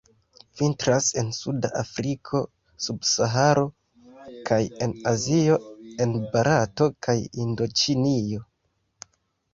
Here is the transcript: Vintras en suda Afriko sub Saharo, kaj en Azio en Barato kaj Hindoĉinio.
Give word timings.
Vintras 0.59 1.07
en 1.21 1.27
suda 1.39 1.69
Afriko 1.81 2.41
sub 2.85 3.05
Saharo, 3.11 3.65
kaj 4.51 4.59
en 4.87 4.95
Azio 5.15 5.59
en 6.07 6.19
Barato 6.33 6.89
kaj 7.09 7.19
Hindoĉinio. 7.41 8.45